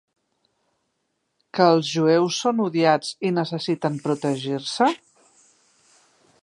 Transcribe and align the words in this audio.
Què 1.57 1.67
els 1.73 1.91
jueus 1.97 2.39
són 2.45 2.63
odiats 2.65 3.13
i 3.29 3.33
necessiten 3.37 4.01
protegir-se? 4.07 4.89